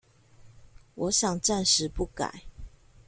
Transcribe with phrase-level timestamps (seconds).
[0.95, 2.45] 我想暫時不改